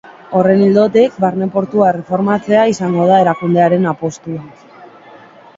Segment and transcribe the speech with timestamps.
[0.37, 4.83] Horren ildotik, barne portua erreformatzea izango da erakundearen apostua.